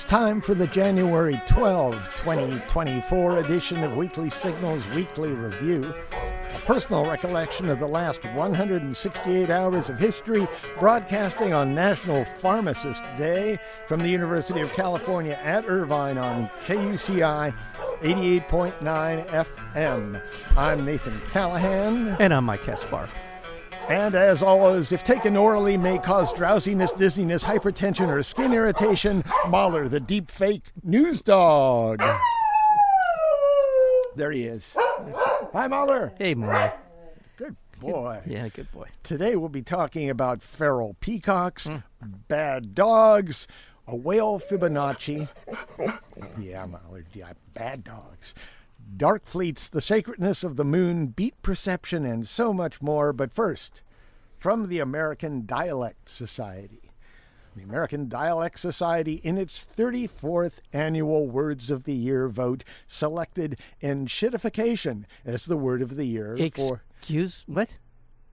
[0.00, 5.92] It's time for the January 12, 2024 edition of Weekly Signals Weekly Review.
[6.10, 10.48] A personal recollection of the last 168 hours of history,
[10.78, 17.54] broadcasting on National Pharmacist Day from the University of California at Irvine on KUCI
[18.00, 20.22] 88.9 FM.
[20.56, 22.16] I'm Nathan Callahan.
[22.18, 23.10] And I'm Mike Kaspar.
[23.88, 29.88] And as always, if taken orally may cause drowsiness, dizziness, hypertension, or skin irritation, Mahler,
[29.88, 32.00] the deep fake news dog.
[34.14, 34.76] There he is.
[35.52, 36.12] Hi, Mahler.
[36.18, 36.72] Hey, Mahler.
[37.36, 38.20] Good boy.
[38.26, 38.86] Yeah, good boy.
[39.02, 41.68] Today we'll be talking about feral peacocks,
[42.28, 43.46] bad dogs,
[43.86, 45.28] a whale Fibonacci.
[46.38, 48.34] Yeah, Mahler, yeah, bad dogs.
[48.96, 53.12] Dark fleets, the sacredness of the moon, beat perception, and so much more.
[53.12, 53.82] But first,
[54.38, 56.90] from the American Dialect Society.
[57.56, 65.04] The American Dialect Society, in its 34th annual Words of the Year vote, selected enshittification
[65.24, 67.70] as the word of the year for Excuse what?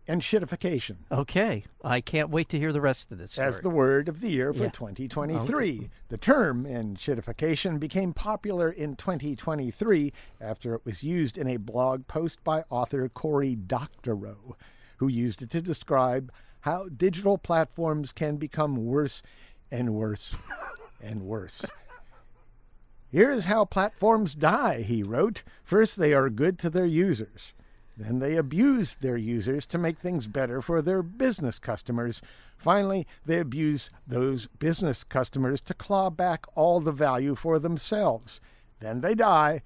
[0.08, 3.34] Enshittification Okay, I can't wait to hear the rest of this.
[3.34, 3.48] Story.
[3.48, 4.70] as the word of the year for Yeah.
[4.70, 5.90] 2023.
[6.10, 12.44] The term enshittification became popular in 2023 after it was used in a blog post
[12.44, 14.56] by author Cory Doctorow,
[14.98, 19.22] who used it to describe how digital platforms can become worse
[19.70, 20.36] and worse
[21.04, 21.64] and worse.
[23.10, 25.44] Here's how platforms die, he wrote.
[25.64, 27.54] First, they are good to their users.
[27.98, 32.22] Then they abuse their users to make things better for their business customers.
[32.56, 38.40] Finally, they abuse those business customers to claw back all the value for themselves.
[38.80, 39.64] Then they die,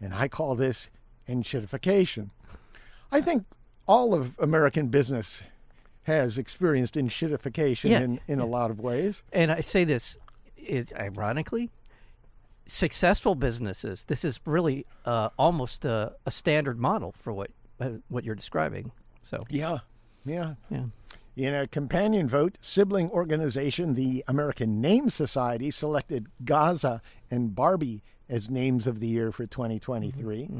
[0.00, 0.90] and I call this
[1.28, 2.30] enshittification.
[3.10, 3.46] I think
[3.86, 5.42] all of American business
[6.04, 8.00] has experienced enshittification Yeah.
[8.02, 9.22] in, in a lot of ways.
[9.32, 10.18] and I say this,
[10.56, 11.70] it, ironically,
[12.66, 14.04] successful businesses.
[14.04, 17.50] This is really uh, almost a, a standard model for what
[17.82, 18.92] uh, what you're describing.
[19.22, 19.78] So Yeah,
[20.24, 20.54] yeah.
[20.70, 20.84] yeah,
[21.36, 27.00] In a companion vote, sibling organization, the American Name Society selected Gaza
[27.30, 30.50] and Barbie as names of the year for 2023.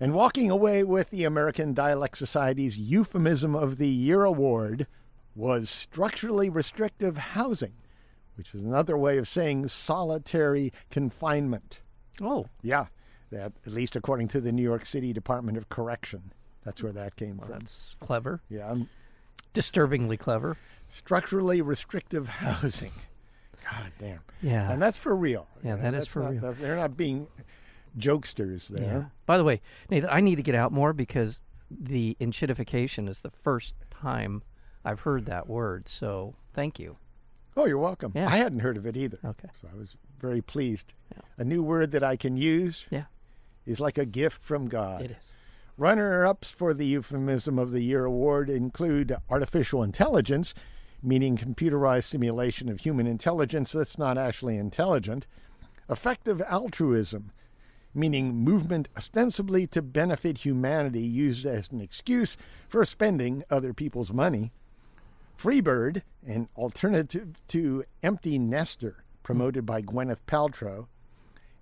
[0.00, 4.86] And walking away with the American Dialect Society's Euphemism of the Year award
[5.34, 7.72] was structurally restrictive housing,
[8.36, 11.80] which is another way of saying solitary confinement.
[12.20, 12.86] oh, Yeah,
[13.30, 16.32] that at least according to the New York City Department of Correction.
[16.68, 17.58] That's where that came well, from.
[17.60, 18.90] that's clever, Yeah, um,
[19.54, 20.58] disturbingly clever.
[20.90, 22.92] structurally restrictive housing.
[23.64, 24.20] God damn.
[24.42, 24.70] Yeah.
[24.70, 25.46] And that's for real.
[25.64, 26.52] Yeah, that is for not- real.
[26.52, 27.26] they're not being
[27.98, 28.82] jokesters there.
[28.84, 29.04] Yeah.
[29.24, 31.40] By the way, Nathan, I need to get out more because
[31.70, 34.42] the enshittification is the first time
[34.84, 35.88] I've heard that word.
[35.88, 36.96] So thank you.
[37.56, 38.12] Oh, you're welcome.
[38.14, 38.28] Yeah.
[38.28, 39.18] I hadn't heard of it either.
[39.24, 39.48] Okay.
[39.58, 40.92] So I was very pleased.
[41.14, 41.22] Yeah.
[41.38, 43.04] A new word that I can use Yeah,
[43.64, 45.00] is like a gift from God.
[45.02, 45.32] it is.
[45.78, 50.52] Runner ups for the Euphemism of the Year award include artificial intelligence,
[51.00, 55.28] meaning computerized simulation of human intelligence that's not actually intelligent,
[55.88, 57.30] effective altruism,
[57.94, 62.36] meaning movement ostensibly to benefit humanity used as an excuse
[62.68, 64.50] for spending other people's money,
[65.38, 70.88] Freebird, an alternative to empty nester promoted by Gwyneth Paltrow,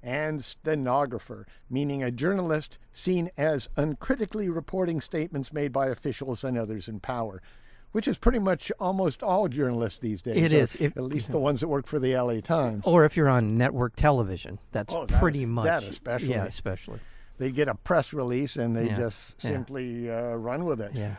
[0.07, 6.87] and stenographer, meaning a journalist seen as uncritically reporting statements made by officials and others
[6.89, 7.43] in power,
[7.91, 10.37] which is pretty much almost all journalists these days.
[10.37, 10.77] It is.
[10.77, 12.85] If- at least the ones that work for the LA Times.
[12.87, 16.31] Or if you're on network television, that's Oh, that pretty is- much that especially.
[16.31, 17.01] Yeah, especially.
[17.39, 19.51] They get a press release and they Yeah, just yeah.
[19.51, 20.93] simply uh, run with it.
[20.95, 21.17] Yeah.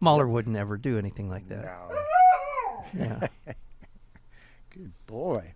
[0.00, 1.64] Mahler wouldn't ever do anything like that.
[1.64, 1.98] No.
[2.94, 3.28] Yeah.
[4.70, 5.54] Good boy.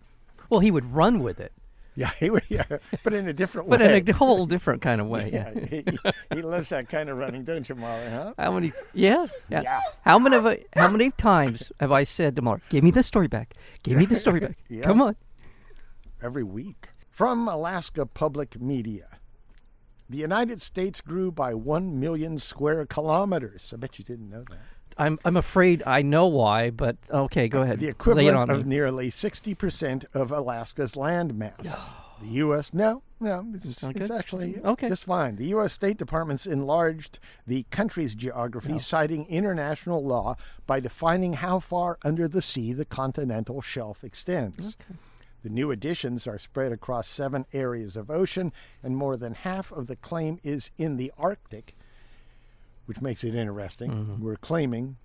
[0.50, 1.52] well, he would run with it,
[1.96, 2.64] Yeah, he would, yeah,
[3.04, 3.86] but in a different but way.
[3.86, 5.30] But in a whole different kind of way.
[5.30, 5.52] Yeah.
[5.54, 5.84] yeah, he,
[6.34, 8.34] he loves that kind of running, don't you, Mahler, huh?
[8.38, 8.72] How many?
[8.94, 9.60] Yeah, yeah.
[9.60, 9.80] Yeah.
[10.02, 10.36] How many?
[10.36, 13.52] Of, I- how many times have I said to Mahler, "Give me the story back.
[13.82, 14.56] Give me the story back.
[14.70, 14.84] Yeah.
[14.84, 15.16] Come on."
[16.22, 16.88] every week.
[17.10, 19.08] From Alaska Public Media.
[20.08, 23.72] The United States grew by 1 million square kilometers.
[23.72, 24.60] I bet you didn't know that.
[24.98, 27.80] I'm I'm afraid I know why, but okay, go uh, ahead.
[27.80, 28.74] The equivalent of me.
[28.74, 31.66] nearly 60% of Alaska's land mass.
[32.20, 32.72] The U.S.
[32.72, 34.88] No, no, it's, it's actually Okay.
[34.88, 35.34] just fine.
[35.36, 35.72] The U.S.
[35.72, 37.18] State Department's enlarged
[37.48, 43.60] the country's geography, citing international law by defining how far under the sea the continental
[43.60, 44.76] shelf extends.
[45.42, 48.52] The new additions are spread across seven areas of ocean,
[48.84, 51.74] and more than half of the claim is in the Arctic,
[52.86, 53.90] which makes it interesting.
[53.90, 54.24] Mm-hmm.
[54.24, 54.96] We're claiming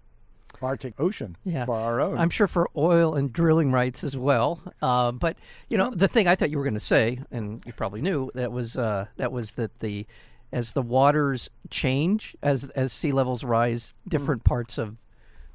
[0.62, 1.66] Arctic Ocean Yeah.
[1.66, 2.18] for our own.
[2.18, 4.62] I'm sure for oil and drilling rights as well.
[4.82, 5.38] Uh, but
[5.70, 8.32] you know, the thing I thought you were going to say, and you probably knew
[8.34, 10.06] that was uh, that was that the
[10.52, 14.96] as the waters change, as as sea levels rise, different parts of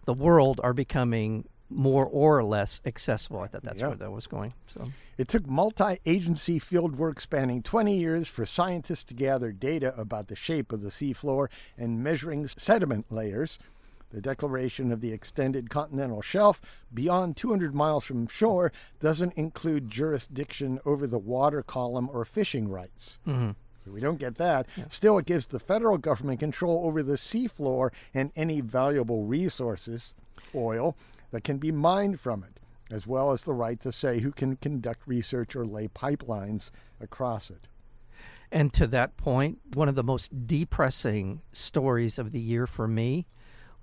[0.04, 3.40] the world are becoming more or less accessible.
[3.40, 3.88] I thought that's Yeah.
[3.88, 4.54] where that was going.
[4.76, 9.94] So It took multi agency field work spanning 20 years for scientists to gather data
[9.98, 13.58] about the shape of the seafloor and measuring sediment layers.
[14.10, 16.60] The declaration of the extended continental shelf
[16.92, 18.70] beyond 200 miles from shore
[19.00, 23.18] doesn't include jurisdiction over the water column or fishing rights.
[23.26, 23.50] Mm-hmm.
[23.84, 24.66] So we don't get that.
[24.88, 30.14] Still, it gives the federal government control over the seafloor and any valuable resources,
[30.54, 30.94] oil,
[31.32, 34.56] that can be mined from it, as well as the right to say who can
[34.56, 36.70] conduct research or lay pipelines
[37.00, 37.66] across it.
[38.52, 43.26] And to that point, one of the most depressing stories of the year for me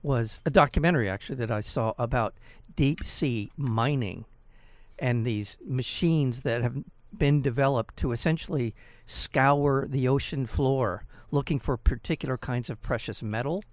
[0.02, 2.36] was a documentary actually that I saw about
[2.76, 4.26] deep sea mining
[4.98, 6.78] and these machines that have
[7.18, 8.76] been developed to essentially
[9.06, 13.64] scour the ocean floor looking for particular kinds of precious metal.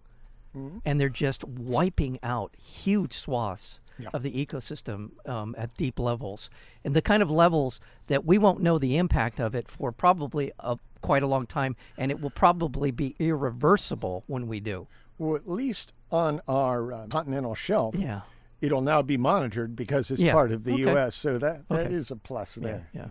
[0.84, 4.08] And they're just wiping out huge swaths Yeah.
[4.12, 6.50] of the ecosystem um, at deep levels,
[6.84, 10.52] and the kind of levels that we won't know the impact of it for probably
[10.60, 14.86] a, quite a long time, and it will probably be irreversible when we do.
[15.18, 18.20] Well, at least on our uh, continental shelf, Yeah.
[18.60, 20.32] it'll now be monitored because it's Yeah.
[20.34, 20.82] part of the Okay.
[20.92, 21.14] U.S.
[21.16, 21.94] So that, that Okay.
[21.94, 22.88] is a plus there.
[22.92, 23.06] Yeah.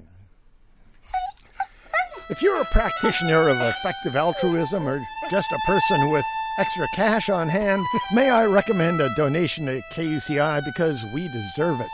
[2.29, 4.99] If you're a practitioner of effective altruism or
[5.29, 6.25] just a person with
[6.57, 11.87] extra cash on hand, may I recommend a donation to KUCI because we deserve it.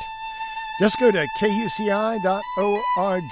[0.80, 3.24] Just go to kuci.org.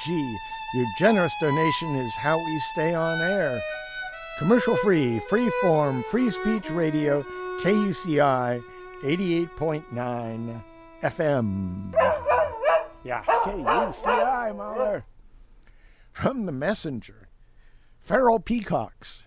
[0.75, 3.59] Your generous donation is how we stay on air.
[4.37, 7.23] Commercial free, free form, free speech radio,
[7.61, 8.61] KUCI
[9.03, 10.63] 88.9
[11.03, 11.93] FM.
[13.03, 15.05] Yeah, KUCI, Mahler.
[16.11, 17.29] From the messenger,
[17.99, 19.23] Feral Peacocks.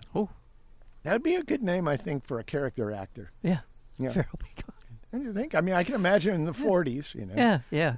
[1.03, 3.33] That'd be a good name, I think, for a character actor.
[3.43, 3.61] yeah.
[3.99, 4.11] Yeah.
[4.11, 4.75] Feral Peacock.
[5.13, 5.55] Don't you think?
[5.55, 7.35] I mean, I can imagine in the 40s, you know.
[7.37, 7.97] Yeah, yeah.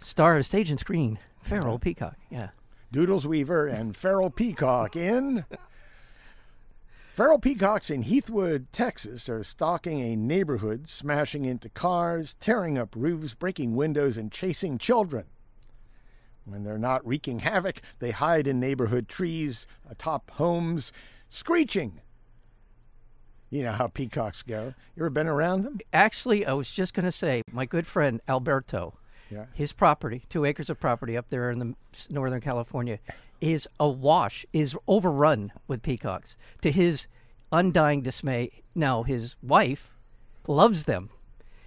[0.00, 1.18] Star of stage and screen.
[1.42, 2.16] Feral Peacock.
[2.28, 2.48] Yeah.
[2.90, 5.44] Doodles Weaver and Feral Peacock in.
[7.14, 13.34] Feral peacocks in Heathwood, Texas, are stalking a neighborhood, smashing into cars, tearing up roofs,
[13.34, 15.26] breaking windows, and chasing children.
[16.46, 20.90] When they're not wreaking havoc, they hide in neighborhood trees, atop homes,
[21.28, 22.00] screeching.
[23.52, 24.72] You know how peacocks go.
[24.96, 25.78] You ever been around them?
[25.92, 28.94] Actually, I was just going to say, my good friend Alberto,
[29.30, 29.44] Yeah.
[29.52, 31.74] his property, two acres of property up there in the
[32.08, 32.98] Northern California,
[33.42, 36.38] is awash, is overrun with peacocks.
[36.62, 37.08] To his
[37.52, 39.90] undying dismay, now his wife
[40.48, 41.10] loves them.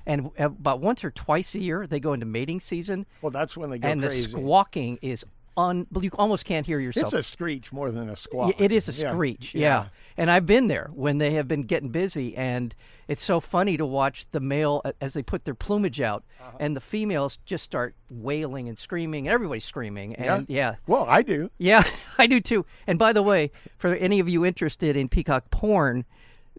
[0.08, 3.70] And about once or twice a year, they go into mating season, Well, that's when
[3.70, 4.24] they go and crazy.
[4.24, 5.24] the squawking is
[5.58, 5.88] un.
[6.00, 7.14] You almost can't hear yourself.
[7.14, 8.56] it's a screech more than a squawk.
[8.60, 9.12] It is a Yeah.
[9.12, 9.88] screech, yeah.
[10.18, 12.74] And I've been there when they have been getting busy, and
[13.08, 16.58] it's so funny to watch the male as they put their plumage out, Uh-huh.
[16.60, 19.28] and the females just start wailing and screaming.
[19.28, 21.50] And everybody's screaming, and yeah, Well, I do.
[21.58, 21.84] yeah,
[22.18, 22.66] I do too.
[22.88, 26.06] And by the way, for any of you interested in peacock porn,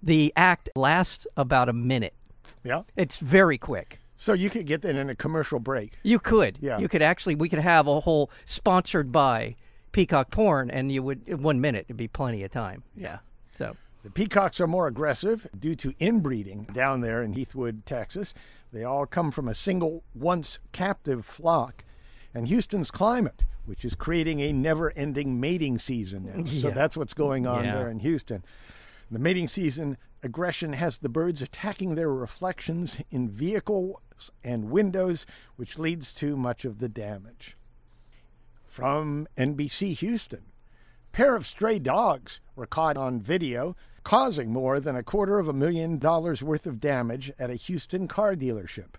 [0.03, 2.15] the act lasts about a minute.
[2.63, 2.83] Yeah.
[2.97, 4.01] It's very quick.
[4.17, 5.95] So you could get that in a commercial break.
[6.03, 6.59] You could.
[6.61, 6.79] Yeah.
[6.79, 7.35] You could actually.
[7.35, 9.57] We could have a whole sponsored by
[9.93, 11.87] Peacock Porn, and you would in one minute.
[11.89, 12.83] It'd be plenty of time.
[12.97, 13.19] Yeah.
[13.55, 13.77] So.
[14.03, 18.35] The peacocks are more aggressive due to inbreeding down there in Heathwood, Texas.
[18.73, 21.85] They all come from a single, once captive flock.
[22.33, 26.45] And Houston's climate, which is creating a never ending mating season now.
[26.45, 27.75] So that's what's going on Yeah.
[27.75, 28.45] there in Houston.
[29.11, 35.79] The mating season aggression has the birds attacking their reflections in vehicles and windows, which
[35.79, 37.57] leads to much of the damage.
[38.67, 40.47] From NBC Houston,
[41.13, 45.53] pair of stray dogs were caught on video causing more than a quarter of a
[45.53, 48.95] million dollars worth of damage at a Houston car dealership.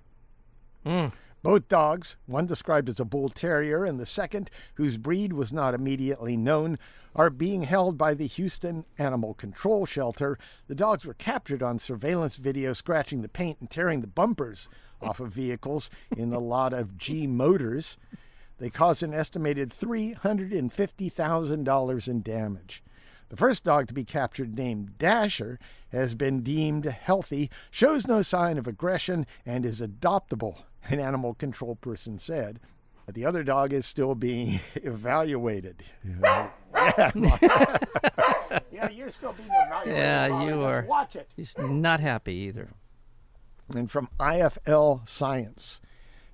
[0.85, 1.07] Hmm.
[1.43, 5.73] Both dogs, one described as a bull terrier and the second, whose breed was not
[5.73, 6.77] immediately known,
[7.15, 10.37] are being held by the Houston Animal Control Shelter.
[10.67, 14.67] The dogs were captured on surveillance video scratching the paint and tearing the bumpers
[15.01, 17.97] off of vehicles in the lot of G Motors.
[18.57, 22.83] They caused an estimated $350,000 in damage.
[23.29, 25.59] The first dog to be captured, named Dasher,
[25.91, 31.75] has been deemed healthy, shows no sign of aggression, and is adoptable, an animal control
[31.75, 32.59] person said.
[33.05, 35.81] But the other dog is still being evaluated.
[36.03, 36.49] Yeah,
[38.71, 39.97] yeah you're still being evaluated.
[39.97, 40.45] Yeah, Molly.
[40.45, 40.85] you Just are.
[40.87, 41.29] Watch it.
[41.35, 42.69] He's not happy either.
[43.73, 45.79] And from IFL Science,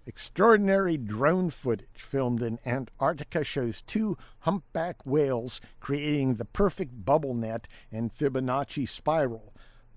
[0.07, 7.67] extraordinary drone footage filmed in Antarctica shows two humpback whales creating the perfect bubble net
[7.91, 9.53] and Fibonacci spiral.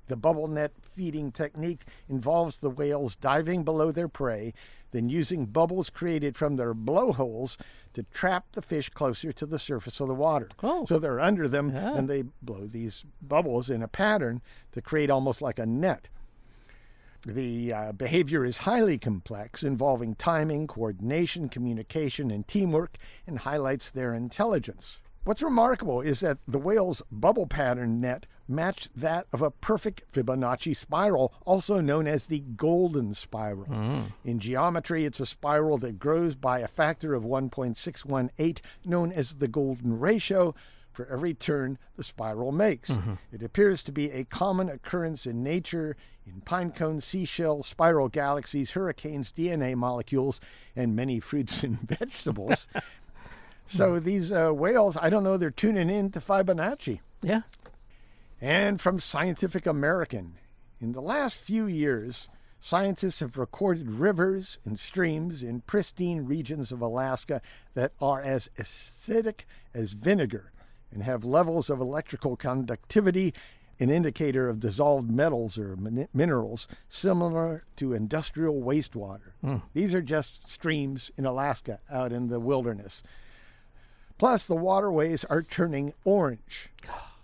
[0.08, 4.52] The bubble net feeding technique involves the whales diving below their prey,
[4.92, 7.58] then using bubbles created from their blowholes
[7.94, 10.48] to trap the fish closer to the surface of the water.
[10.62, 10.84] Oh.
[10.86, 11.96] So they're under them Yeah.
[11.96, 16.08] and they blow these bubbles in a pattern to create almost like a net.
[17.26, 22.96] The uh, behavior is highly complex, involving timing, coordination, communication, and teamwork,
[23.26, 25.00] and highlights their intelligence.
[25.25, 30.76] What's remarkable is that the whale's bubble pattern net matched that of a perfect Fibonacci
[30.76, 33.66] spiral, also known as the golden spiral.
[34.24, 39.48] In geometry, it's a spiral that grows by a factor of 1.618, known as the
[39.48, 40.54] golden ratio,
[40.92, 42.90] for every turn the spiral makes.
[43.30, 45.94] It appears to be a common occurrence in nature,
[46.26, 50.40] in pinecone, seashells, spiral galaxies, hurricanes, DNA molecules,
[50.74, 52.66] and many fruits and vegetables.
[53.66, 57.00] so these uh, whales, I don't know, they're tuning in to Fibonacci.
[57.22, 57.42] Yeah.
[58.40, 60.35] And from Scientific American,
[60.81, 62.28] in the last few years,
[62.61, 67.40] scientists have recorded rivers and streams in pristine regions of Alaska
[67.75, 69.40] that are as acidic
[69.73, 70.52] as vinegar
[70.93, 73.33] and have levels of electrical conductivity,
[73.81, 79.33] an indicator of dissolved metals or min- minerals similar to industrial wastewater.
[79.40, 79.57] Hmm.
[79.73, 83.02] These are just streams in Alaska out in the wilderness.
[84.19, 86.71] Plus, the waterways are turning orange.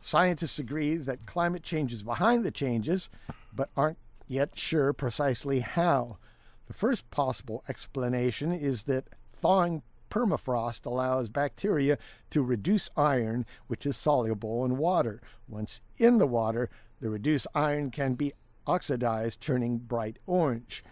[0.05, 3.09] Scientists agree that climate change is behind the changes,
[3.55, 6.19] but aren't yet sure precisely how.
[6.67, 11.99] The first possible explanation is that thawing permafrost allows bacteria
[12.31, 15.23] to reduce iron, which is soluble in water.
[15.49, 16.69] Once in the water,
[17.01, 18.33] the reduced iron can be
[18.67, 20.83] oxidized, turning bright orange.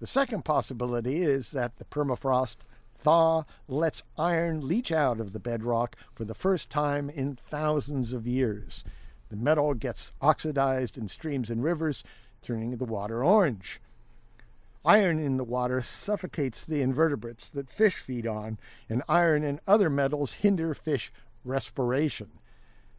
[0.00, 2.56] The second possibility is that the permafrost
[3.00, 8.26] thaw lets iron leach out of the bedrock for the first time in thousands of
[8.26, 8.84] years.
[9.30, 12.04] The metal gets oxidized in streams and rivers,
[12.42, 13.80] turning the water orange.
[14.84, 19.90] Iron in the water suffocates the invertebrates that fish feed on, and iron and other
[19.90, 21.12] metals hinder fish
[21.44, 22.30] respiration.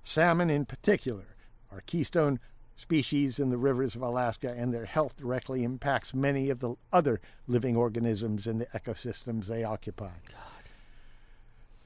[0.02, 1.36] Salmon, in particular,
[1.72, 2.40] are keystone
[2.76, 7.22] species in the rivers of Alaska, and their health directly impacts many of the other
[7.48, 10.10] living organisms in the ecosystems they occupy.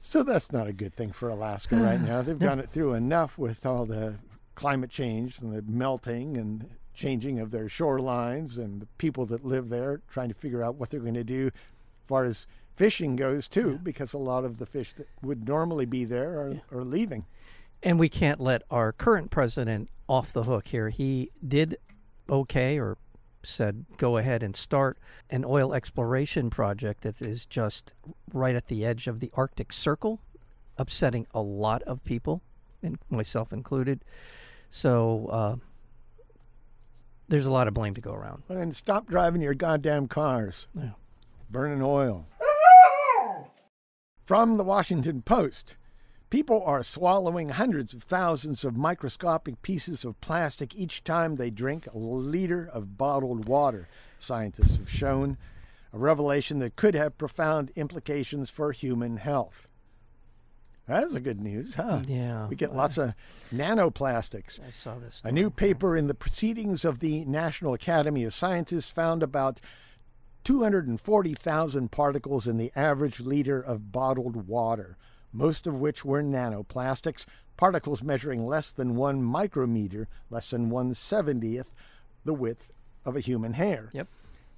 [0.00, 2.22] So that's not a good thing for Alaska right now.
[2.22, 4.14] They've gone it through enough with all the
[4.54, 9.68] climate change and the melting and changing of their shorelines and the people that live
[9.68, 13.48] there trying to figure out what they're going to do as far as fishing goes
[13.48, 17.26] too because a lot of the fish that would normally be there are, are leaving
[17.86, 20.88] And we can't let our current president off the hook here.
[20.88, 21.78] He did
[22.28, 22.98] okay or
[23.44, 24.98] said go ahead and start
[25.30, 27.94] an oil exploration project that is just
[28.32, 30.18] right at the edge of the Arctic Circle,
[30.76, 32.42] upsetting a lot of people,
[32.82, 34.00] and myself included.
[34.68, 35.56] So uh,
[37.28, 38.42] there's a lot of blame to go around.
[38.48, 40.90] then stop driving your goddamn cars Yeah.
[41.48, 42.26] burning oil
[44.24, 45.76] from the washington post
[46.28, 51.86] People are swallowing hundreds of thousands of microscopic pieces of plastic each time they drink
[51.86, 55.38] a liter of bottled water, scientists have shown,
[55.92, 59.68] a revelation that could have profound implications for human health.
[60.88, 62.02] That's a good news, huh?
[62.04, 63.14] Mm, yeah, We get lots of
[63.52, 64.60] nanoplastics.
[64.64, 65.20] I saw this.
[65.24, 69.60] A new paper in the Proceedings of the National Academy of Sciences found about
[70.44, 74.96] 240,000 particles in the average liter of bottled water,
[75.36, 77.26] most of which were nanoplastics,
[77.56, 81.72] particles measuring less than one micrometer, less than one seventieth
[82.24, 82.70] the width
[83.04, 83.90] of a human hair.
[83.92, 84.08] Yep.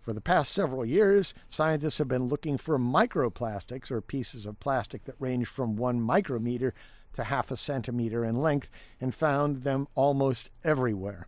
[0.00, 5.04] For the past several years, scientists have been looking for microplastics, or pieces of plastic
[5.04, 6.72] that range from one micrometer
[7.12, 8.70] to half a centimeter in length,
[9.00, 11.26] and found them almost everywhere.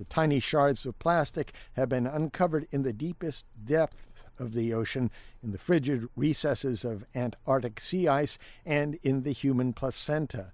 [0.00, 5.10] The tiny shards of plastic have been uncovered in the deepest depth of the ocean,
[5.42, 10.52] in the frigid recesses of Antarctic sea ice, and in the human placenta.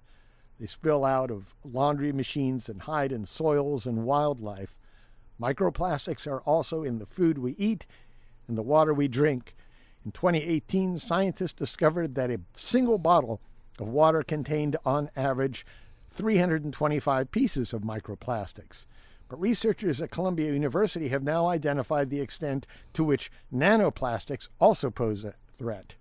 [0.59, 4.77] They spill out of laundry machines and hide in soils and wildlife.
[5.41, 7.87] Microplastics are also in the food we eat
[8.49, 9.55] and the water we drink.
[10.05, 13.41] In 2018, scientists discovered that a single bottle
[13.79, 15.65] of water contained, on average,
[16.11, 18.87] 325 pieces of microplastics.
[19.29, 25.25] But researchers at Columbia University have now identified the extent to which nanoplastics also pose
[25.25, 25.97] a threat.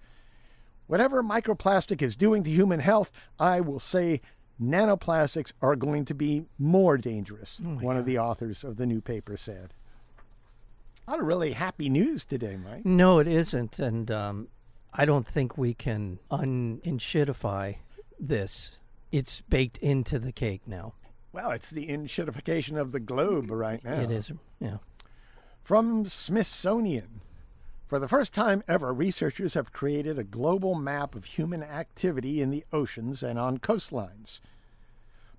[0.87, 4.21] Whatever microplastic is doing to human health, I will say
[4.61, 9.35] nanoplastics are going to be more dangerous, one of the authors of the new paper
[9.35, 9.73] said.
[11.07, 12.85] A of really happy news today, Mike.
[12.85, 13.79] No, it isn't.
[13.79, 14.47] And um,
[14.93, 17.77] I don't think we can unenshittify
[18.19, 18.79] this.
[19.11, 20.93] It's baked into the cake now.
[21.35, 23.99] Well, it's the enshittification of the globe right now.
[23.99, 24.77] It is, yeah.
[25.63, 27.19] From Smithsonian.
[27.87, 32.51] For the first time ever, researchers have created a global map of human activity in
[32.51, 34.39] the oceans and on coastlines.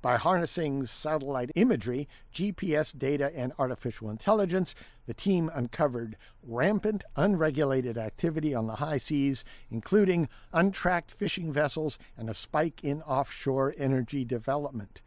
[0.03, 4.75] By harnessing satellite imagery, GPS data, and artificial intelligence,
[5.07, 12.29] the team uncovered rampant, unregulated activity on the high seas, including untracked fishing vessels and
[12.29, 15.01] a spike in offshore energy development.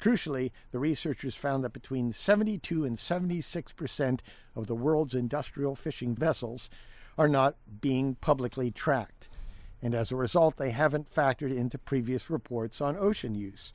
[0.00, 4.22] Crucially, the researchers found that between 72 and 76 percent
[4.54, 6.68] of the world's industrial fishing vessels
[7.16, 9.28] are not being publicly tracked,
[9.82, 13.72] and as a result, they haven't factored into previous reports on ocean use.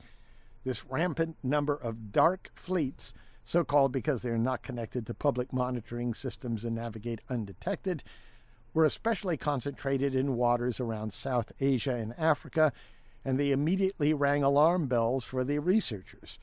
[0.64, 3.12] This rampant number of dark fleets,
[3.44, 8.04] so called because they are not connected to public monitoring systems and navigate undetected,
[8.72, 12.72] were especially concentrated in waters around South Asia and Africa,
[13.24, 16.38] and they immediately rang alarm bells for the researchers.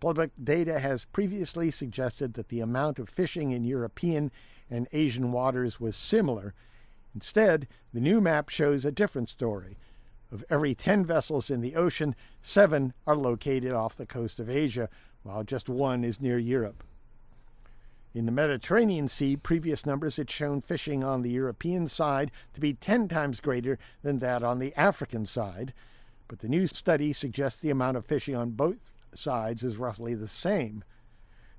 [0.00, 4.30] Public data has previously suggested that the amount of fishing in European
[4.70, 6.54] and Asian waters was similar.
[7.14, 9.76] Instead, the new map shows a different story.
[10.30, 14.88] Of every 10 vessels in the ocean, seven are located off the coast of Asia,
[15.22, 16.84] while just one is near Europe.
[18.14, 22.74] In the Mediterranean Sea, previous numbers had shown fishing on the European side to be
[22.74, 25.72] 10 times greater than that on the African side,
[26.28, 30.28] but the new study suggests the amount of fishing on both sides is roughly the
[30.28, 30.84] same.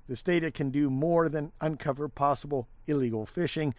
[0.08, 3.74] This data can do more than uncover possible illegal fishing.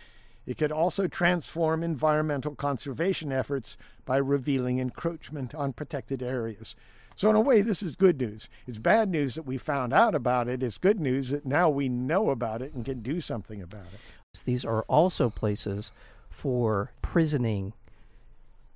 [0.45, 6.75] It could also transform environmental conservation efforts by revealing encroachment on protected areas.
[7.15, 8.49] So, in a way, this is good news.
[8.65, 10.63] It's bad news that we found out about it.
[10.63, 13.99] It's good news that now we know about it and can do something about it.
[14.45, 15.91] These are also places
[16.29, 17.73] for prisoning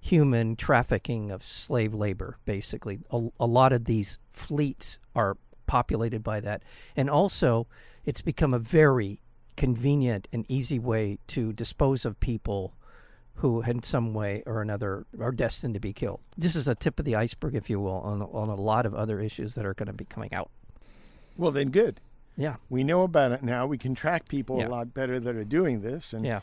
[0.06, 3.00] human trafficking of slave labor, basically.
[3.10, 6.62] A, a, lot of these fleets are populated by that.
[6.96, 7.66] And also,
[8.06, 9.20] it's become a very
[9.58, 12.74] convenient and easy way to dispose of people
[13.40, 16.20] who, in some way or another, are destined to be killed.
[16.38, 18.94] This is a tip of the iceberg, if you will, on, on a lot of
[18.94, 20.52] other issues that are going to be coming out.
[21.36, 22.00] Well, then, good.
[22.38, 22.58] Yeah.
[22.70, 23.66] We know about it now.
[23.66, 24.68] We can track people Yeah.
[24.68, 26.14] a lot better that are doing this.
[26.14, 26.42] And Yeah.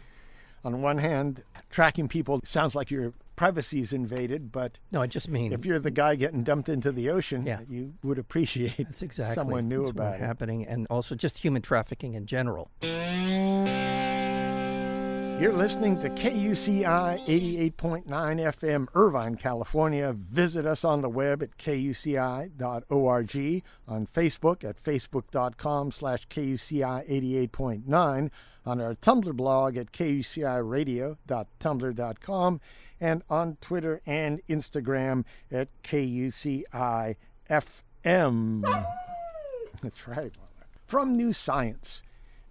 [0.65, 5.29] on one hand, tracking people sounds like your privacy is invaded, but No, I just
[5.29, 7.61] mean if you're the guy getting dumped into the ocean, Yeah.
[7.69, 12.15] you would appreciate that's exactly someone knew that's about happening, and also just human trafficking
[12.15, 12.71] in general.
[15.41, 20.13] You're listening to KUCI 88.9 FM, Irvine, California.
[20.13, 22.53] Visit us on the web at kuci.org,
[23.89, 27.09] on Facebook at facebook.com slash KUCI
[27.51, 28.31] 88.9,
[28.65, 32.61] on our Tumblr blog at kuciradio.tumblr.com,
[33.03, 37.17] and on Twitter and Instagram at KUCI
[37.51, 38.87] FM.
[39.83, 40.33] That's right.
[40.87, 42.03] From New Science.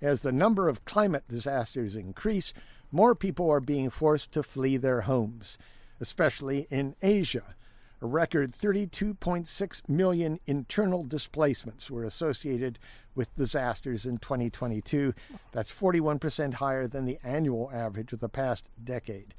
[0.02, 2.54] As the number of climate disasters increase,
[2.92, 5.58] more people are being forced to flee their homes,
[6.02, 7.56] especially in Asia.
[8.02, 12.78] A record 32.6 million internal displacements were associated
[13.16, 15.14] with disasters in 2022.
[15.54, 19.34] That's 41% higher than the annual average of the past decade.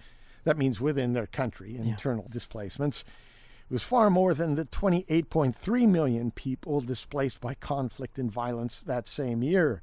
[0.44, 3.04] That means within their country, internal displacements.
[3.70, 9.08] It was far more than the 28.3 million people displaced by conflict and violence that
[9.08, 9.80] same year.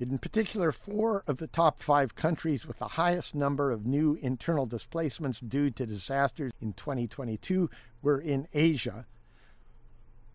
[0.00, 4.64] In particular, four of the top five countries with the highest number of new internal
[4.64, 7.68] displacements due to disasters in 2022
[8.00, 9.04] were in Asia.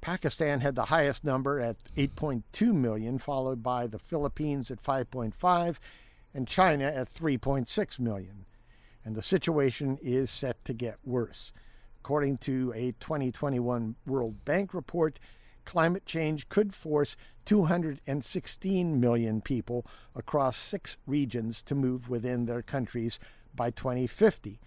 [0.02, 5.78] Pakistan had the highest number at 8.2 million, followed by the Philippines at 5.5
[6.32, 8.46] and China at 3.6 million.
[9.06, 11.54] And the situation is set to get worse.
[12.00, 15.20] According to a 2021 World Bank report,
[15.64, 17.16] climate change could force
[17.46, 23.20] 216 million people across six regions to move within their countries
[23.56, 24.60] by 2050.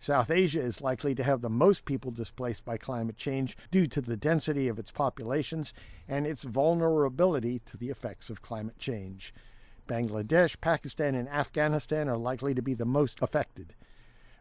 [0.00, 4.00] South Asia is likely to have the most people displaced by climate change due to
[4.00, 5.74] the density of its populations
[6.06, 9.34] and its vulnerability to the effects of climate change.
[9.88, 13.74] Bangladesh, Pakistan, and Afghanistan are likely to be the most affected.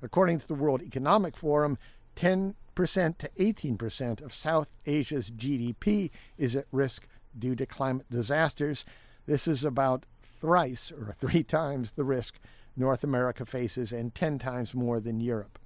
[0.02, 1.80] According to the World Economic Forum,
[2.16, 7.08] 10% to 18% of South Asia's GDP is at risk
[7.38, 8.86] due to climate disasters.
[9.26, 12.40] This is about thrice or three times the risk
[12.76, 15.58] North America faces and 10 times more than Europe.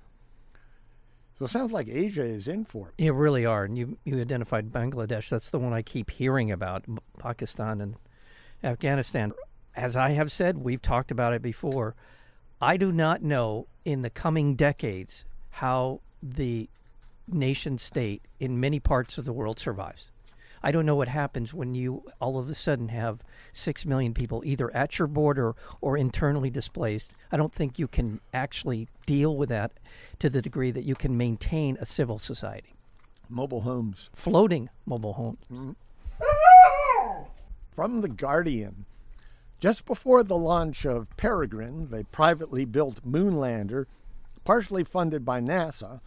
[1.41, 3.03] So it sounds like Asia is in for it.
[3.03, 5.29] You really are, and you you identified Bangladesh.
[5.29, 6.85] That's the one I keep hearing about.
[7.17, 7.95] Pakistan and
[8.63, 9.33] Afghanistan.
[9.75, 11.95] As I have said, we've talked about it before.
[12.61, 16.69] I do not know in the coming decades how the
[17.27, 20.07] nation state in many parts of the world survives.
[20.63, 24.43] I don't know what happens when you all of a sudden have six million people
[24.45, 27.15] either at your border or internally displaced.
[27.31, 29.71] I don't think you can actually deal with that
[30.19, 32.75] to the degree that you can maintain a civil society.
[33.27, 34.11] Mobile homes.
[34.13, 35.39] Floating mobile homes.
[35.51, 35.71] Mm-hmm.
[37.71, 38.85] From The Guardian.
[39.61, 43.87] Just before the launch of Peregrine, the privately built moon lander,
[44.43, 46.01] partially funded by NASA,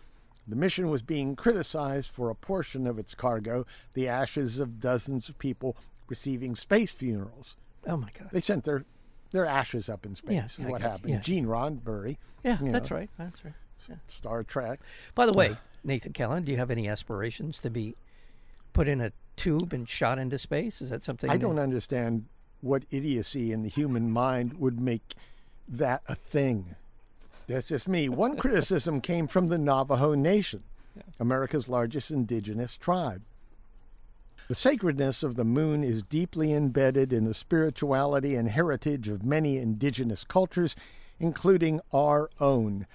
[0.46, 3.64] the mission was being criticized for a portion of its cargo,
[3.94, 5.76] the ashes of dozens of people
[6.08, 7.56] receiving space funerals.
[7.86, 8.28] Oh my God.
[8.32, 8.84] They sent their
[9.30, 10.58] their ashes up in space.
[10.58, 11.10] Yeah, yeah, what you, happened?
[11.10, 11.20] yeah.
[11.20, 12.18] Gene Roddenberry.
[12.42, 13.10] Yeah, that's know, right.
[13.18, 13.54] That's right.
[13.88, 13.96] Yeah.
[14.08, 14.80] Star Trek.
[15.14, 17.94] By the way, uh, Nathan Callahan, do you have any aspirations to be
[18.72, 20.82] put in a tube and shot into space?
[20.82, 21.30] Is that something?
[21.30, 22.26] I don't understand
[22.64, 25.14] what idiocy in the human mind would make
[25.68, 26.74] that a thing.
[27.46, 28.08] That's just me.
[28.08, 30.62] One criticism came from the Navajo Nation,
[31.20, 33.22] America's largest indigenous tribe.
[34.46, 39.56] The sacredness of the moon is deeply embedded in the spirituality and heritage of many
[39.56, 40.76] indigenous cultures,
[41.18, 42.86] including our own.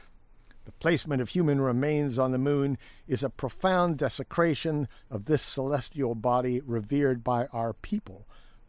[0.65, 2.77] The placement of human remains on the moon
[3.07, 8.27] is a profound desecration of this celestial body revered by our people,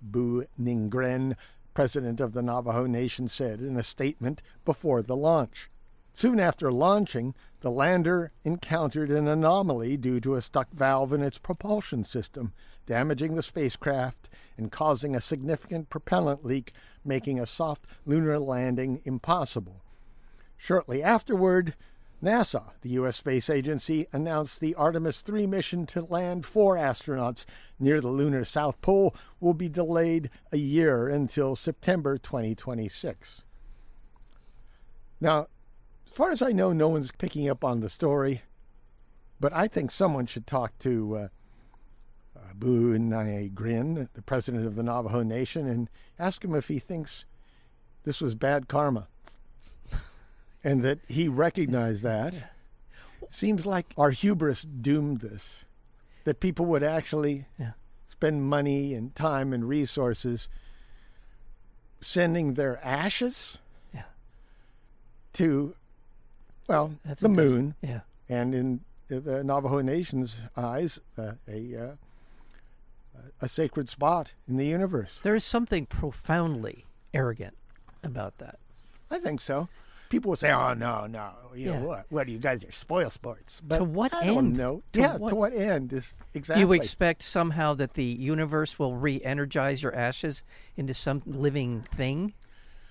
[0.08, 1.36] Buu Nygren,
[1.74, 5.70] president of the Navajo Nation, said in a statement before the launch.
[6.12, 11.38] Soon after launching, the lander encountered an anomaly due to a stuck valve in its
[11.38, 12.52] propulsion system,
[12.86, 16.72] damaging the spacecraft and causing a significant propellant leak,
[17.04, 19.82] making a soft lunar landing impossible.
[20.56, 21.74] Shortly afterward,
[22.22, 23.16] NASA, the U.S.
[23.16, 27.46] space agency, announced the Artemis 3 mission to land four astronauts
[27.78, 33.40] near the lunar South Pole will be delayed a year until September 2026.
[35.20, 35.46] Now,
[36.06, 38.42] as far as I know, no one's picking up on the story,
[39.38, 41.28] but I think someone should talk to uh,
[42.36, 42.98] uh, Bu
[43.54, 47.24] Grin, the president of the Navajo Nation, and ask him if he thinks
[48.04, 49.08] this was bad karma
[50.62, 52.34] and that he recognized that.
[53.30, 55.64] Seems like our hubris doomed this,
[56.24, 57.72] that people would actually Yeah.
[58.08, 60.48] spend money and time and resources
[62.00, 63.58] sending their ashes
[63.94, 64.04] Yeah.
[65.34, 65.74] to,
[66.66, 68.00] well, That's the moon, Yeah.
[68.28, 71.96] and in the Navajo Nation's eyes, uh, a uh,
[73.42, 75.18] a sacred spot in the universe.
[75.22, 77.56] There is something profoundly arrogant
[78.02, 78.58] about that.
[79.10, 79.68] I think so.
[80.10, 81.78] People would say, "Oh no, no, you Yeah.
[81.80, 82.06] know what?
[82.10, 84.56] What you guys are spoil sports." But To what I don't end?
[84.56, 84.82] know.
[84.92, 85.92] To yeah, what- to what end?
[85.92, 86.62] Is exactly?
[86.62, 90.42] Do you expect somehow that the universe will re-energize your ashes
[90.76, 92.34] into some living thing?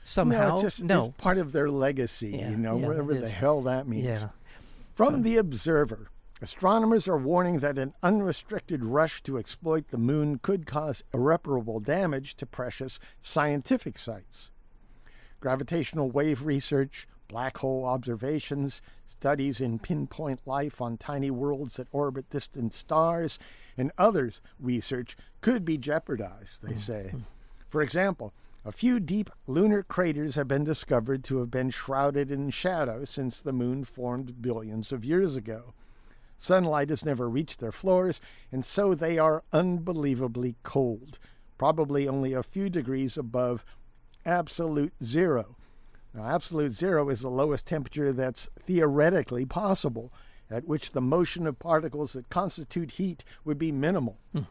[0.01, 1.05] Somehow, No, it's just no.
[1.07, 2.29] it's part of their legacy.
[2.37, 4.05] Yeah, you know, yeah, whatever the hell that means.
[4.05, 4.29] yeah.
[4.95, 6.07] From the Observer,
[6.41, 12.35] astronomers are warning that an unrestricted rush to exploit the moon could cause irreparable damage
[12.37, 14.51] to precious scientific sites.
[15.39, 22.29] Gravitational wave research, black hole observations, studies in pinpoint life on tiny worlds that orbit
[22.29, 23.39] distant stars,
[23.77, 26.79] and others research could be jeopardized, they mm-hmm.
[26.79, 27.13] say.
[27.69, 28.33] For example,
[28.65, 33.41] a few deep lunar craters have been discovered to have been shrouded in shadow since
[33.41, 35.73] the moon formed billions of years ago.
[36.37, 38.19] Sunlight has never reached their floors,
[38.51, 41.19] and so they are unbelievably cold,
[41.57, 43.65] probably only a few degrees above
[44.25, 45.55] absolute zero.
[46.13, 50.11] Now, absolute zero is the lowest temperature that's theoretically possible,
[50.49, 54.17] at which the motion of particles that constitute heat would be minimal.
[54.33, 54.43] Hmm.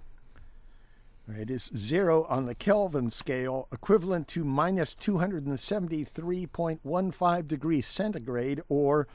[1.36, 9.06] It is zero on the Kelvin scale, equivalent to minus 273.15 degrees centigrade or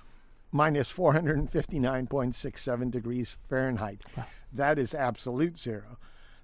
[0.52, 4.04] minus 459.67 degrees Fahrenheit.
[4.52, 5.98] That is absolute zero.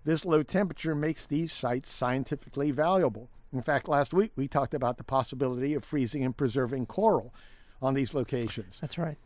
[0.04, 3.30] This low temperature makes these sites scientifically valuable.
[3.52, 7.34] In fact, last week we talked about the possibility of freezing and preserving coral
[7.82, 9.18] on these locations That's right.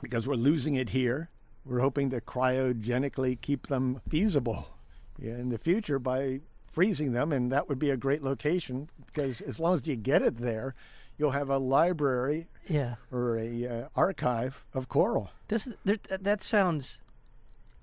[0.00, 1.28] because we're losing it here.
[1.64, 4.68] We're hoping to cryogenically keep them feasible
[5.20, 9.60] in the future by freezing them, and that would be a great location because as
[9.60, 10.74] long as you get it there,
[11.18, 12.94] you'll have a library Yeah.
[13.12, 15.30] or a uh, archive of coral.
[15.48, 17.02] Does there, that sounds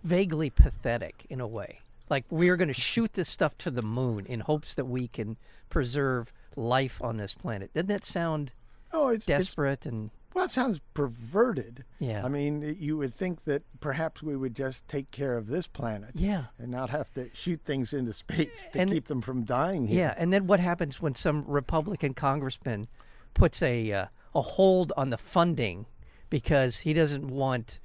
[0.03, 1.79] vaguely pathetic in a way?
[2.09, 5.37] Like we're going to shoot this stuff to the moon in hopes that we can
[5.69, 7.73] preserve life on this planet.
[7.73, 8.51] Doesn't that sound
[8.91, 11.83] Oh, it's, it's desperate and Well, it sounds perverted.
[11.99, 12.25] Yeah.
[12.25, 16.11] I mean, you would think that perhaps we would just take care of this planet.
[16.15, 16.45] Yeah.
[16.57, 19.99] And not have to shoot things into space to And- keep them from dying here.
[19.99, 22.87] Yeah, and then what happens when some Republican congressman
[23.35, 25.85] puts a uh, a hold on the funding
[26.31, 27.79] because he doesn't want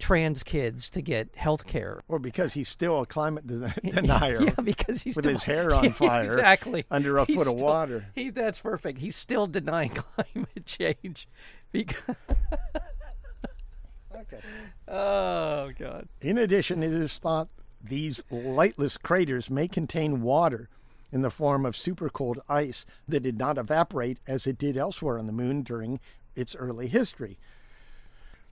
[0.00, 2.00] trans kids to get health care?
[2.08, 4.42] Or because he's still a climate de- denier.
[4.42, 7.54] Yeah, because he's With still, his hair on fire exactly under a He's foot of
[7.60, 8.06] water.
[8.14, 8.98] He that's perfect.
[8.98, 11.28] He's still denying climate change
[11.70, 12.16] because
[14.14, 14.38] Okay.
[14.88, 16.08] oh god.
[16.20, 17.48] In addition, it is thought
[17.82, 20.68] these lightless craters may contain water
[21.12, 25.26] in the form of supercold ice that did not evaporate as it did elsewhere on
[25.26, 25.98] the moon during
[26.36, 27.38] its early history.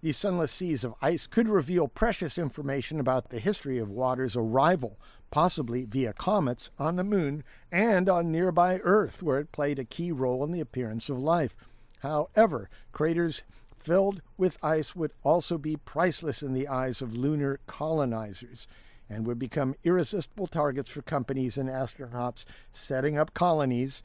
[0.00, 4.96] These sunless seas of ice could reveal precious information about the history of water's arrival,
[5.30, 10.12] possibly via comets, on the moon and on nearby Earth, where it played a key
[10.12, 11.56] role in the appearance of life.
[12.00, 13.42] However, craters
[13.74, 18.68] filled with ice would also be priceless in the eyes of lunar colonizers
[19.10, 24.02] and would become irresistible targets for companies and astronauts setting up colonies.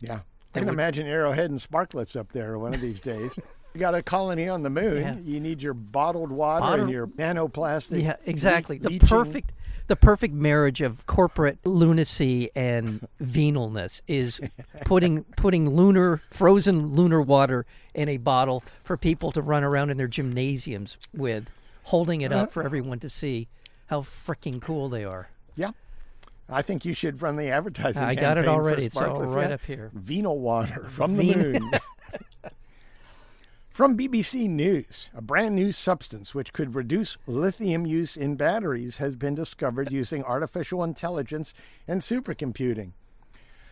[0.00, 0.20] Yeah.
[0.54, 3.38] I can would- imagine Arrowhead and Sparkletts up there one of these days.
[3.74, 5.00] you got a colony on the moon.
[5.02, 5.16] Yeah.
[5.24, 8.02] You need your bottled water Bottled- and your nanoplastic.
[8.02, 8.78] Yeah, exactly.
[8.78, 9.52] le- the leaching- perfect
[9.86, 14.40] the perfect marriage of corporate lunacy and venalness is
[14.86, 19.96] putting putting lunar frozen lunar water in a bottle for people to run around in
[19.96, 21.50] their gymnasiums with,
[21.84, 22.46] holding it up uh-huh.
[22.46, 23.48] for everyone to see
[23.88, 25.28] how freaking cool they are.
[25.54, 25.72] Yeah.
[26.48, 28.02] I think you should run the advertising.
[28.02, 28.84] I got it already.
[28.86, 29.54] It's all right yeah.
[29.54, 29.90] up here.
[29.94, 31.70] Venal water from Ven- the moon.
[33.74, 39.16] From BBC News, a brand new substance which could reduce lithium use in batteries has
[39.16, 41.52] been discovered using artificial intelligence
[41.88, 42.92] and supercomputing.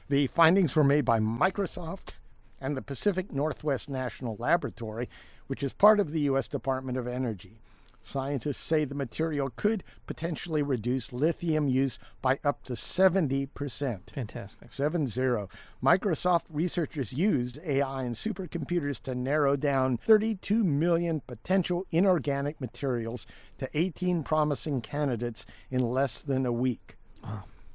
[0.08, 2.14] The findings were made by Microsoft
[2.60, 5.08] and the Pacific Northwest National Laboratory,
[5.46, 6.48] which is part of the U.S.
[6.48, 7.60] Department of Energy.
[8.02, 14.10] Scientists say the material could potentially reduce lithium use by up to 70%.
[14.10, 14.72] Fantastic.
[14.72, 15.48] Seven zero.
[15.82, 23.26] Microsoft researchers used AI and supercomputers to narrow down 32 million potential inorganic materials
[23.58, 26.96] to 18 promising candidates in less than a week.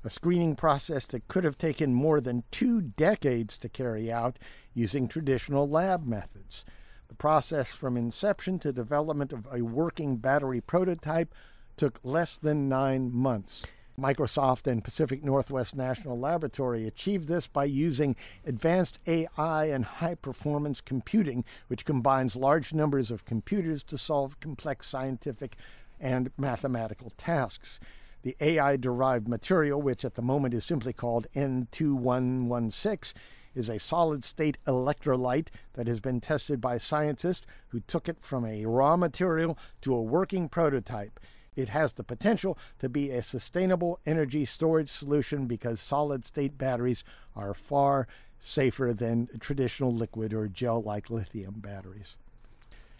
[0.03, 4.37] A screening process that could have taken more than two decades to carry out
[4.73, 6.63] using traditional lab methods.
[7.07, 11.33] The process from inception to development of a working battery prototype
[11.77, 13.65] took less than nine months.
[13.99, 18.15] Microsoft and Pacific Northwest National Laboratory achieved this by using
[18.45, 24.87] advanced AI and high performance computing, which combines large numbers of computers to solve complex
[24.87, 25.55] scientific
[25.99, 27.79] and mathematical tasks.
[28.21, 33.13] The AI derived material, which at the moment is simply called N2116,
[33.57, 38.45] is a solid state electrolyte that has been tested by scientists who took it from
[38.45, 41.19] a raw material to a working prototype.
[41.55, 47.03] It has the potential to be a sustainable energy storage solution because solid state batteries
[47.35, 48.07] are far
[48.39, 52.15] safer than traditional liquid or gel like lithium batteries.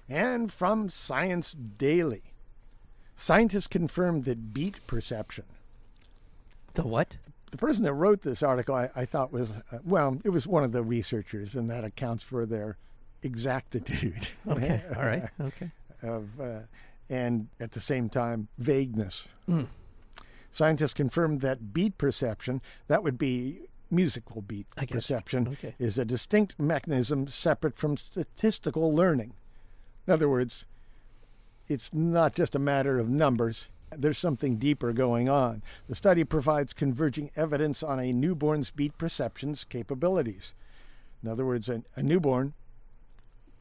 [0.10, 2.24] And from Science Daily,
[3.15, 5.46] scientists confirmed that beat perception
[6.74, 7.17] The what?
[7.52, 10.64] The person that wrote this article, I, I thought was, uh, well, it was one
[10.64, 12.78] of the researchers, and that accounts for their
[13.24, 14.28] exactitude.
[14.48, 14.82] Okay.
[14.96, 15.30] All right.
[15.42, 15.72] Okay.
[16.04, 16.60] of, uh,
[17.10, 19.26] and at the same time, vagueness.
[19.50, 19.68] Mm.
[20.52, 25.76] Scientists confirmed that beat perception, that would be musical beat I perception, Okay.
[25.80, 29.34] is a distinct mechanism separate from statistical learning.
[30.06, 30.66] In other words,
[31.68, 33.68] it's not just a matter of numbers.
[33.95, 35.63] There's something deeper going on.
[35.88, 40.54] The study provides converging evidence on a newborn's beat perception's capabilities.
[41.23, 42.54] In other words, a, a newborn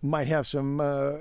[0.03, 1.15] might have some uh,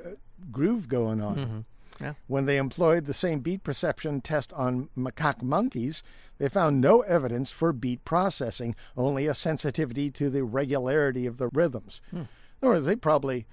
[0.52, 1.38] groove going on.
[1.38, 2.14] hmm Yeah.
[2.28, 6.04] When they employed the same beat perception test on macaque monkeys,
[6.40, 11.48] they found no evidence for beat processing, only a sensitivity to the regularity of the
[11.54, 12.02] rhythms.
[12.12, 12.18] Hmm.
[12.18, 12.28] In
[12.62, 13.46] other words, they probably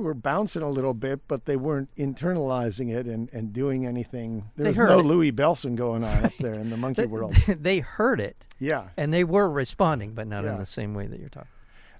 [0.00, 4.50] were bouncing a little bit, but they weren't internalizing it and, and doing anything.
[4.56, 5.04] There They was no it.
[5.04, 7.34] Louie Bellson going on up there in the monkey They, world.
[7.48, 8.88] they heard it Yeah.
[8.96, 11.48] and they were responding, but not in the same way that you're talking.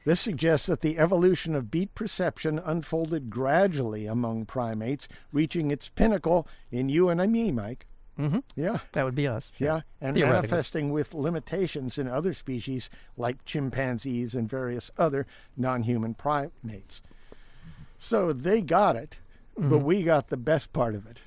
[0.05, 6.49] This suggests that the evolution of beat perception unfolded gradually among primates, reaching its pinnacle
[6.73, 7.87] in you and me, Mike.
[8.19, 8.41] Mm-hmm.
[8.57, 8.79] Yeah.
[8.93, 9.53] That would be us.
[9.59, 15.27] Yeah, and manifesting with limitations in other species like chimpanzees and various other
[15.57, 17.01] non human primates.
[18.03, 19.19] So they got it,
[19.57, 21.21] but we got the best part of it.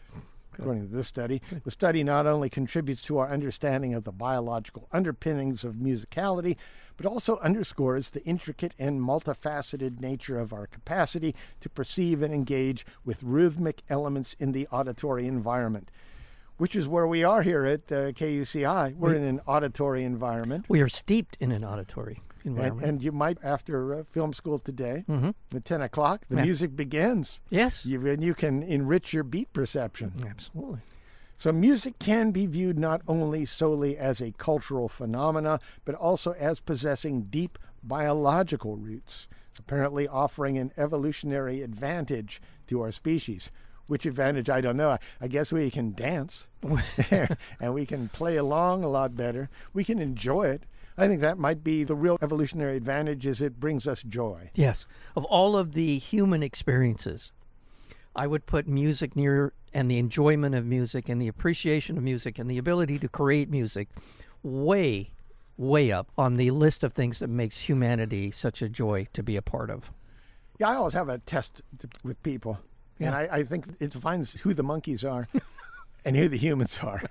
[0.59, 1.41] according to this study.
[1.63, 6.57] The study not only contributes to our understanding of the biological underpinnings of musicality,
[6.97, 12.85] but also underscores the intricate and multifaceted nature of our capacity to perceive and engage
[13.05, 15.91] with rhythmic elements in the auditory environment.
[16.57, 18.97] Which is where we are here at uh, KUCI.
[18.97, 20.65] We're in an auditory environment.
[20.67, 22.87] We are steeped in an auditory environment.
[22.87, 25.33] and you might, after uh, film school today, Mhm.
[25.55, 26.43] at 10 o'clock, the Yeah.
[26.43, 27.39] music begins.
[27.49, 30.13] yes, You, and you can enrich your beat perception.
[30.29, 30.79] absolutely.
[31.37, 36.61] So, music can be viewed not only solely as a cultural phenomena, but also as
[36.61, 39.27] possessing deep biological roots,
[39.59, 43.51] apparently offering an evolutionary advantage to our species.
[43.87, 44.91] Which advantage, I don't know.
[44.91, 46.47] I, I guess we can dance
[47.59, 49.49] and we can play along a lot better.
[49.73, 50.63] We can enjoy it.
[50.97, 54.49] I think that might be the real evolutionary advantage is it brings us joy.
[54.55, 54.87] Yes.
[55.15, 57.31] Of all of the human experiences,
[58.15, 62.39] I would put music near and the enjoyment of music and the appreciation of music
[62.39, 63.89] and the ability to create music
[64.41, 65.11] way,
[65.57, 69.35] way up on the list of things that makes humanity such a joy to be
[69.35, 69.91] a part of.
[70.59, 72.59] Yeah, I always have a test to, with people,
[72.97, 75.27] and I, I think it defines who the monkeys are
[76.05, 77.03] and who the humans are.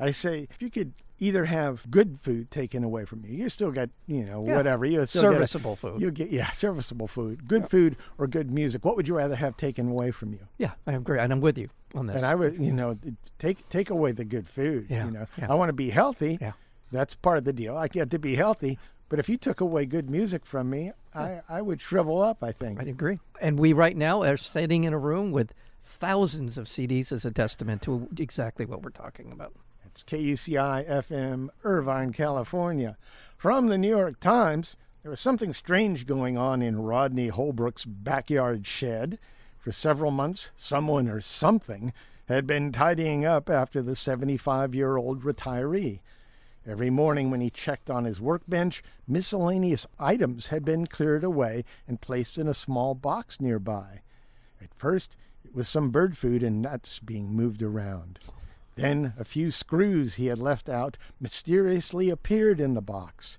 [0.00, 3.70] I say if you could either have good food taken away from you, you still
[3.70, 4.56] got you know Yeah.
[4.56, 6.00] whatever you still get a- Serviceable food.
[6.00, 8.84] You get yeah serviceable food, good food or good music.
[8.84, 10.40] What would you rather have taken away from you?
[10.58, 11.18] Yeah, I agree.
[11.18, 12.16] And I'm with you on this.
[12.16, 12.98] And I would you know
[13.38, 14.86] take take away the good food.
[14.88, 15.50] Yeah, You know yeah.
[15.50, 16.38] I want to be healthy.
[16.40, 16.52] Yeah.
[16.92, 17.76] That's part of the deal.
[17.76, 18.78] I get to be healthy.
[19.08, 22.50] But if you took away good music from me, I, I would shrivel up, I
[22.50, 22.80] think.
[22.80, 23.20] I agree.
[23.40, 25.52] And we right now are sitting in a room with
[25.84, 29.52] thousands of CDs as a testament to exactly what we're talking about.
[29.86, 32.96] It's KUCI FM, Irvine, California.
[33.36, 38.66] From the New York Times, there was something strange going on in Rodney Holbrook's backyard
[38.66, 39.18] shed.
[39.58, 41.92] For several months, someone or something
[42.28, 46.00] had been tidying up after the 75 year old retiree.
[46.66, 52.00] Every morning when he checked on his workbench, miscellaneous items had been cleared away and
[52.00, 54.00] placed in a small box nearby.
[54.60, 58.18] At first, it was some bird food and nuts being moved around.
[58.76, 63.38] Then a few screws he had left out mysteriously appeared in the box.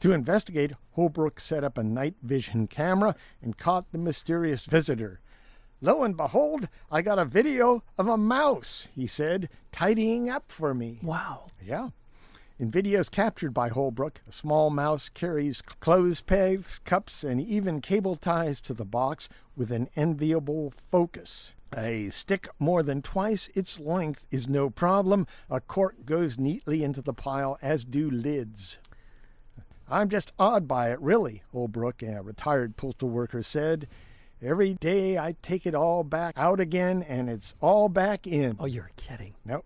[0.00, 5.20] To investigate, Holbrook set up a night vision camera and caught the mysterious visitor.
[5.80, 10.74] Lo and behold, I got a video of a mouse, he said, tidying up for
[10.74, 11.00] me.
[11.02, 11.46] Wow.
[11.60, 11.90] Yeah.
[12.60, 18.16] In videos captured by Holbrook, a small mouse carries clothes pegs, cups, and even cable
[18.16, 21.54] ties to the box with an enviable focus.
[21.76, 25.26] A stick more than twice its length is no problem.
[25.50, 28.78] A cork goes neatly into the pile, as do lids.
[29.90, 33.86] I'm just awed by it, really, Holbrook, a retired postal worker, said.
[34.40, 38.56] Every day I take it all back out again, and it's all back in.
[38.60, 39.34] Oh, you're kidding.
[39.44, 39.64] No.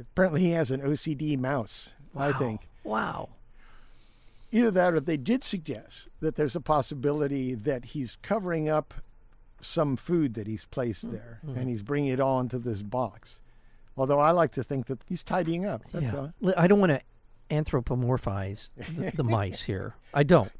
[0.00, 2.68] Apparently, he has an OCD mouse, I think.
[2.82, 3.30] Wow.
[4.50, 8.94] Either that or they did suggest that there's a possibility that he's covering up
[9.66, 13.40] some food that he's placed there and he's bringing it all into this box.
[13.96, 15.82] Although I like to think that he's tidying up.
[15.90, 16.18] That's yeah.
[16.18, 16.54] all.
[16.56, 17.00] I don't want to
[17.50, 19.94] anthropomorphize the, the mice here.
[20.12, 20.52] I don't.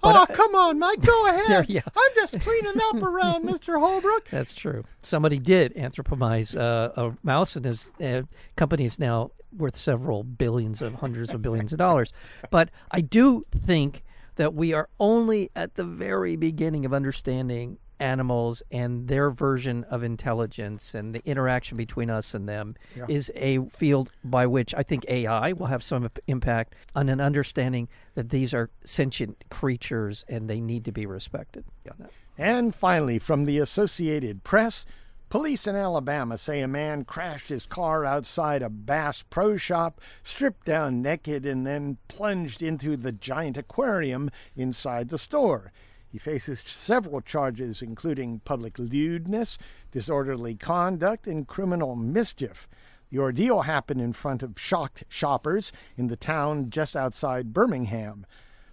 [0.00, 1.68] But oh, I- come on, Mike, go ahead.
[1.68, 1.82] yeah.
[1.96, 3.78] I'm just cleaning up around Mr.
[3.78, 4.28] Holbrook.
[4.30, 4.84] That's true.
[5.02, 8.22] Somebody did anthropomorphize uh, a mouse, and his uh,
[8.56, 12.12] company is now worth several billions of hundreds of billions of dollars.
[12.50, 14.02] But I do think
[14.36, 20.02] that we are only at the very beginning of understanding animals and their version of
[20.02, 23.06] intelligence and the interaction between us and them Yeah.
[23.08, 27.88] is a field by which I think AI will have some impact on an understanding
[28.14, 31.64] that these are sentient creatures and they need to be respected.
[31.86, 31.92] Yeah,
[32.36, 34.84] And finally, from the Associated Press,
[35.28, 40.66] police in Alabama say a man crashed his car outside a Bass Pro Shop, stripped
[40.66, 45.72] down naked, and then plunged into the giant aquarium inside the store.
[46.12, 49.56] He faces several charges, including public lewdness,
[49.90, 52.68] disorderly conduct, and criminal mischief.
[53.10, 58.26] The ordeal happened in front of shocked shoppers in the town just outside Birmingham.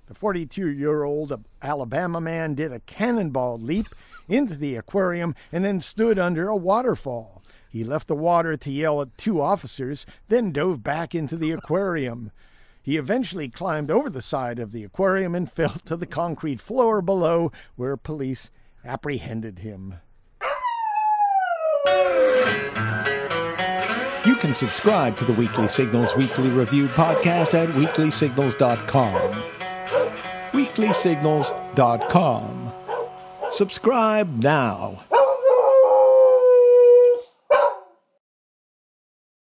[0.07, 3.87] The 42 year old Alabama man did a cannonball leap
[4.27, 7.41] into the aquarium and then stood under a waterfall.
[7.69, 12.31] He left the water to yell at two officers, then dove back into the aquarium.
[12.89, 17.03] He eventually climbed over the side of the aquarium and fell to the concrete floor
[17.03, 18.49] below, where police
[18.83, 19.97] apprehended him.
[24.25, 29.43] You can subscribe to the Weekly Signals Weekly Review podcast at weeklysignals.com.
[30.51, 32.73] Weeklysignals.com.
[33.51, 35.03] Subscribe now.